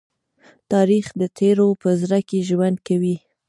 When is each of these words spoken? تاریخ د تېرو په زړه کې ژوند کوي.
تاریخ 0.71 1.05
د 1.21 1.23
تېرو 1.37 1.67
په 1.81 1.89
زړه 2.01 2.19
کې 2.27 2.39
ژوند 2.49 2.77
کوي. 2.87 3.15